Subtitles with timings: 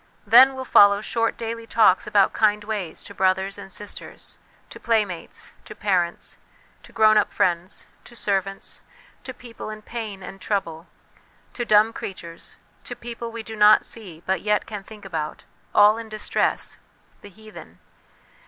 [0.25, 4.39] Then will follow short daily talks about kind ways, to brothers and sisters,
[4.71, 6.39] to playmates, to parents,
[6.81, 8.81] to grown up friends, to servants,
[9.23, 10.87] to people in pain and trouble,
[11.53, 15.99] to dumb creatures, to people we do not see but yet can think about all
[15.99, 16.79] in distress,
[17.21, 17.77] the heathen.